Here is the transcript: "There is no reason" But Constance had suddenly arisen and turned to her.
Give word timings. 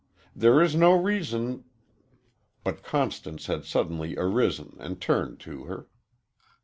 "There 0.35 0.59
is 0.63 0.73
no 0.75 0.93
reason" 0.99 1.63
But 2.63 2.81
Constance 2.81 3.45
had 3.45 3.65
suddenly 3.65 4.17
arisen 4.17 4.77
and 4.79 4.99
turned 4.99 5.39
to 5.41 5.65
her. 5.65 5.89